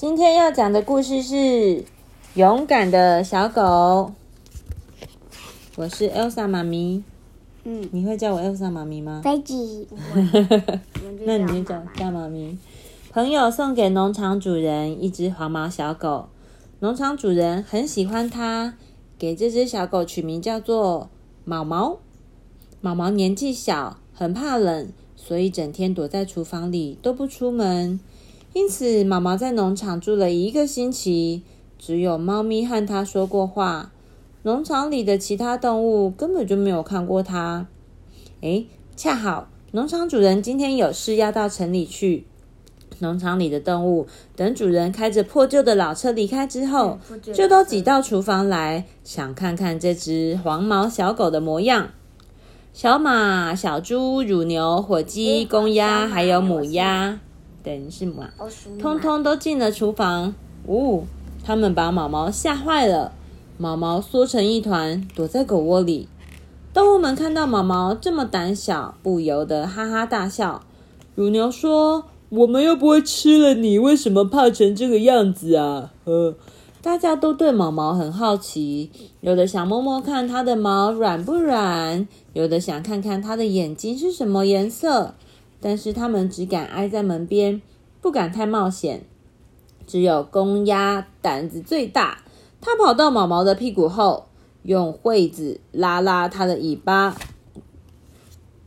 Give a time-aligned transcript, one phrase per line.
[0.00, 1.34] 今天要讲的故事是
[2.32, 3.60] 《勇敢的小狗》。
[5.76, 7.04] 我是 Elsa 妈咪，
[7.64, 9.20] 嗯，你会叫我 Elsa 妈咪吗？
[9.22, 9.86] 飞机。
[11.26, 12.56] 那你就叫叫妈咪。
[13.10, 16.30] 朋友送给农场主人一只黄毛小狗，
[16.78, 18.72] 农场主人很喜欢它，
[19.18, 21.10] 给这只小狗取名叫做
[21.44, 21.98] 毛毛。
[22.80, 28.00] 毛毛年纪小，很怕冷，所以整天躲在厨房里都不出门。
[28.52, 31.42] 因此，毛毛在农场住了一个星期，
[31.78, 33.92] 只有猫咪和它说过话。
[34.42, 37.66] 农场里的其他动物根本就没有看过它。
[38.40, 38.66] 诶，
[38.96, 42.26] 恰好农场主人今天有事要到城里去。
[42.98, 46.98] 农场里的动物等主人开着破旧的老车离开之后，
[47.32, 51.90] 就都挤到厨房来，想看看这只黄毛小狗的模样。
[52.72, 57.20] 小马、小猪、乳牛、火鸡、公鸭，还有母鸭，
[57.62, 58.30] 对，是马，
[58.80, 60.34] 通通都进了厨房。
[60.66, 61.04] 呜、
[61.44, 63.12] 他们把毛毛吓坏了，
[63.58, 66.08] 毛毛缩成一团，躲在狗窝里。
[66.72, 70.62] 动物们看到毛毛这么胆小，不由得哈哈大笑。
[71.14, 76.34] 乳牛说：“我们又不会吃了你，为什么怕成这个样子啊？”呃，
[76.80, 85.14] 大家都对毛毛很好奇，有的想摸摸看它的毛软不软，有的想看看它的眼睛是什么颜色，
[85.60, 87.60] 但是他们只敢挨在门边，
[88.00, 89.04] 不敢太冒险。
[89.86, 92.22] 只有公鸭胆子最大，
[92.60, 94.28] 它跑到毛毛的屁股后，
[94.62, 97.16] 用喙子拉拉它的尾巴。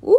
[0.01, 0.11] 呜，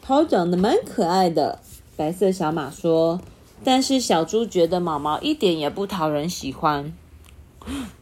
[0.00, 1.60] 它长得蛮可爱的。
[1.96, 3.20] 白色小马说
[3.62, 6.96] ：“但是小猪觉得毛毛一点也不讨人喜欢。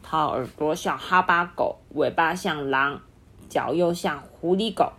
[0.03, 3.01] 它耳朵像哈巴狗，尾巴像狼，
[3.49, 4.93] 脚又像狐狸狗，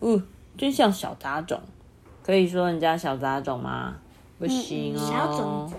[0.00, 1.60] 嗯，真像小杂种。
[2.26, 3.94] 可以说人家小杂种吗？
[4.36, 4.98] 不行哦。
[4.98, 5.76] 小种子。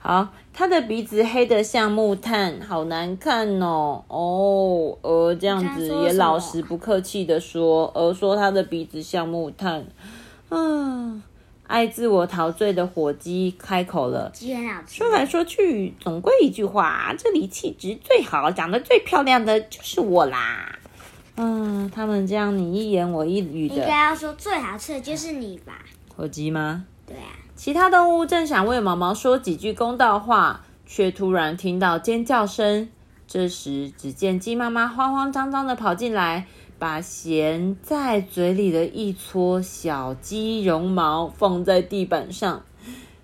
[0.00, 4.04] 好，他的鼻子黑的像木炭，好难看哦。
[4.06, 9.86] 哦，鹅这样子也老实不客气的说，鹅说他的鼻子像木炭。
[10.50, 11.22] 嗯，
[11.66, 14.30] 爱自我陶醉的火鸡开口了。
[14.86, 20.77] 说来说去，总归一句话，这里气质最好、长得最漂亮的就是我啦。
[21.40, 25.78] 嗯，他们这样你一言我一语的应该，要说最好吃的就是你吧？
[26.16, 26.84] 火鸡吗？
[27.06, 32.88] 对啊，其他动物正想为毛毛说几句公道话，却突然听到尖叫声。
[33.28, 36.46] 这时，只见鸡妈妈慌慌张张的跑进来，
[36.78, 42.64] 把衔在嘴里的一撮小鸡绒毛放在地板上。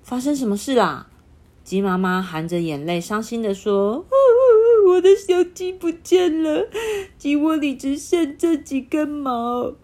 [0.03, 1.09] 发生什么事啦？
[1.65, 4.17] 鸡妈妈含着眼泪，伤心的说：“我
[5.05, 6.67] 的小鸡不见了，
[7.19, 9.75] 鸡窝里只剩这几根毛。”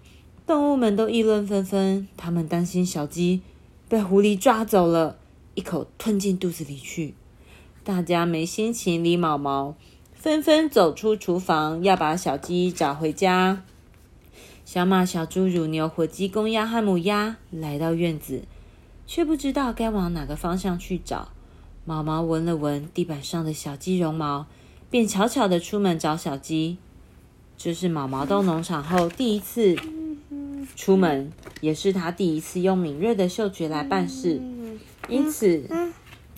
[0.49, 3.43] 动物们都议论纷纷，他们担心小鸡
[3.89, 5.19] 被狐狸抓走了，
[5.55, 7.15] 一口吞进肚子里去。
[7.85, 9.77] 大家没心情理毛毛，
[10.15, 13.63] 纷纷走出厨房，要把小鸡找回家。
[14.65, 18.43] 小马、小猪、乳牛、火鸡、公鸭和母鸭来到院子，
[19.07, 21.29] 却不知道该往哪个方向去找。
[21.85, 24.47] 毛毛闻了闻地板上的小鸡绒毛，
[24.91, 26.77] 便悄悄的出门找小鸡。
[27.57, 29.77] 这是毛毛到农场后第一次
[30.75, 31.31] 出门，
[31.61, 34.41] 也是他第一次用敏锐的嗅觉来办事，
[35.09, 35.63] 因此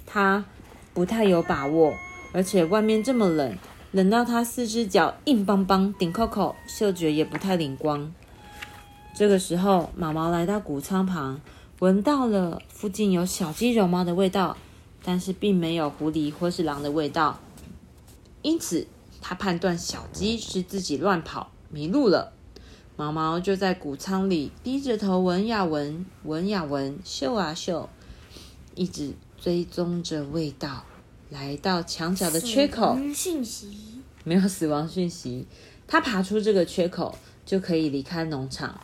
[0.05, 0.45] 他
[0.93, 1.95] 不太有把握。
[2.35, 3.57] 而且外面这么冷，
[3.93, 8.13] 冷到他四只脚硬邦邦、顶扣扣，嗅觉也不太灵光。
[9.15, 11.41] 这个时候，毛毛来到谷仓旁，
[11.79, 14.57] 闻到了附近有小鸡绒毛的味道，
[15.05, 17.39] 但是并没有狐狸或是狼的味道，
[18.43, 18.87] 因此
[19.21, 22.33] 他判断小鸡是自己乱跑迷路了。
[22.97, 27.89] 毛毛就在谷仓里低着头闻呀闻，闻呀闻，嗅啊嗅，
[28.75, 30.85] 一直追踪着味道，
[31.31, 34.03] 来到墙角的缺口，讯息。
[34.25, 35.47] 没有死亡讯息，
[35.89, 38.79] 它爬出这个缺口就可以离开农场。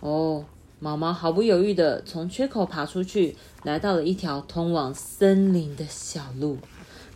[0.00, 0.44] 哦，
[0.78, 6.58] 毛毛毫不犹豫的从缺口爬出去，来到了一条通往森林的小路。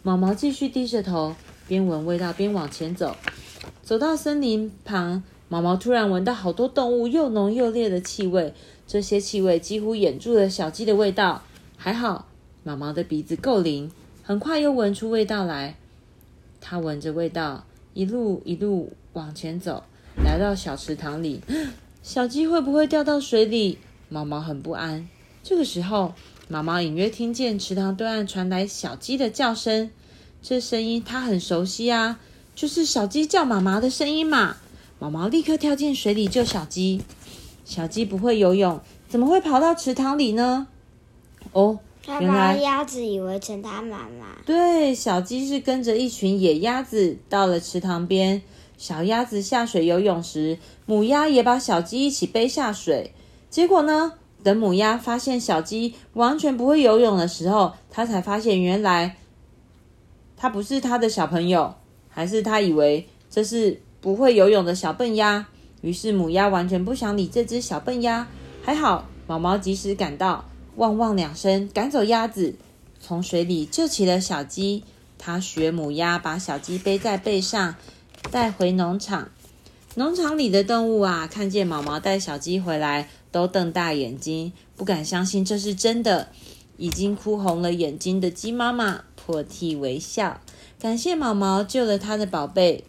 [0.02, 1.36] 毛毛继续低着头，
[1.72, 3.16] 边闻味道边往前走。
[3.82, 8.52] 走到森林旁，毛毛突然闻到好多动物又浓又烈的气味，
[8.86, 11.42] 这些气味几乎掩住了小鸡的味道。
[11.78, 12.28] 还好，
[12.62, 13.90] 毛毛的鼻子够灵，
[14.22, 15.76] 很快又闻出味道来。
[16.60, 17.64] 他闻着味道，
[17.94, 19.84] 一路一路往前走，
[20.22, 21.40] 来到小池塘里。
[22.02, 23.78] 小鸡会不会掉到水里？
[24.10, 25.08] 毛毛很不安。
[25.42, 26.12] 这个时候，
[26.48, 29.90] 毛毛隐约听见池塘对岸传来小鸡的叫声，
[30.42, 32.18] 这声音他很熟悉啊，
[32.54, 34.56] 就是小鸡叫妈妈的声音嘛。
[34.98, 37.00] 毛毛立刻跳进水里救小鸡。
[37.64, 40.66] 小鸡不会游泳，怎么会跑到池塘里呢？
[41.52, 44.36] 哦，原来鸭子以为成他妈妈。
[44.44, 48.42] 对，小鸡是跟着一群野鸭子到了池塘边。
[48.76, 53.14] 小鸭子下水游泳时，母鸭也把小鸡一起背下水。
[53.48, 59.16] 结果呢，等母鸭发现小鸡完全不会游泳的时候，它才发现原来
[60.42, 61.72] 它不是它的小朋友，
[62.08, 65.46] 还是它以为这是不会游泳的小笨鸭。
[65.82, 68.26] 于是母鸭完全不想理这只小笨鸭。
[68.60, 70.44] 还好毛毛及时赶到，
[70.74, 72.56] 汪汪两声赶走鸭子，
[72.98, 74.82] 从水里救起了小鸡。
[75.16, 77.76] 它学母鸭把小鸡背在背上。
[78.32, 79.28] 带回农场，
[79.94, 86.30] 农场里的动物啊，看见毛毛带小鸡回来，都瞪大眼睛，不敢相信这是真的。
[86.78, 90.40] 已经哭红了眼睛的鸡妈妈破涕为笑，
[90.80, 92.84] 感谢毛毛救了他的宝贝。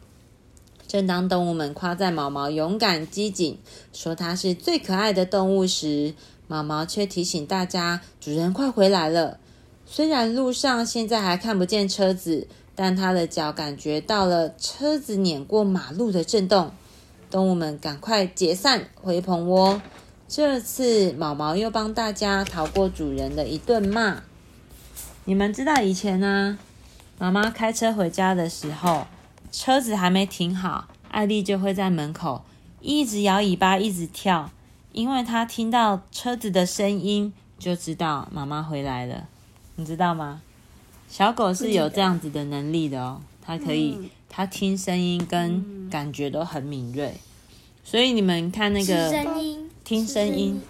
[0.88, 3.57] 正当动物们夸赞毛毛勇敢机警，
[3.94, 6.13] 说它是最可爱的动物时，
[6.47, 9.39] 毛毛却提醒大家：主人快回来了。
[9.85, 12.47] 虽然路上现在还看不见车子。
[12.75, 16.71] 但他的脚感觉到了车子碾过马路的震动，
[17.29, 19.79] 动物们赶快解散回棚窝。
[20.27, 24.24] 这次毛毛又帮大家逃过主人的一顿骂。
[25.25, 26.57] 你们知道以前呢，
[27.17, 29.07] 妈妈开车回家的时候，
[29.53, 32.43] 车子还没停好，艾丽就会在门口
[32.81, 34.51] 一直摇尾巴，一直跳，
[34.91, 39.27] 因为她听到车子的声音就知道妈妈回来了。
[39.75, 40.41] 你知道吗？
[41.07, 47.15] 小狗是有这样子的能力的哦，它可以，它听声音跟感觉都很敏锐，
[47.85, 49.09] 所以你们看那个
[49.85, 50.61] 听声音，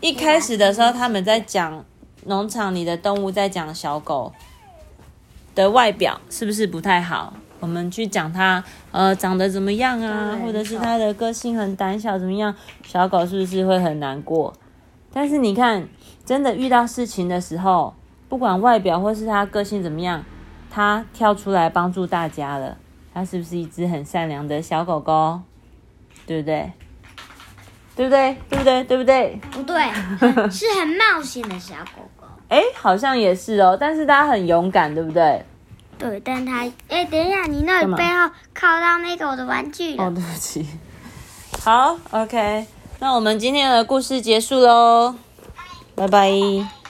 [0.00, 1.84] 一开始的时候他们在讲
[2.26, 4.32] 农场里的动物，在讲小狗
[5.54, 7.34] 的外表是不是不太好？
[7.60, 12.54] 我们去讲它呃长得怎么样啊，或者是它的个性很胆小怎么样？
[12.84, 14.52] 小狗是不是会很难过？
[15.12, 15.88] 但是你看，
[16.24, 17.94] 真的遇到事情的时候。
[18.26, 20.24] 不管外表或是它个性怎么样，
[20.68, 22.76] 它跳出来帮助大家了。
[23.12, 25.40] 它是不是一只很善良的小狗狗？
[26.26, 26.72] 对不对？
[27.94, 28.36] 对不对？
[28.48, 28.84] 对不对？
[28.84, 29.40] 对不对？
[29.52, 29.76] 不对，
[30.50, 32.13] 是很冒险的小狗狗。
[32.48, 33.76] 哎，好像也是哦。
[33.78, 35.44] 但是他很勇敢，对不对？
[35.98, 36.60] 对，但他……
[36.88, 40.66] 哎，等一下，你那背后靠到那个我的玩具哦，对不起。
[41.64, 42.66] 好，OK，
[42.98, 45.14] 那我们今天的故事结束喽，
[45.94, 46.83] 拜拜。